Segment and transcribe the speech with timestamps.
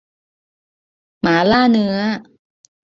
[1.21, 1.95] หมาล่าเนื้อ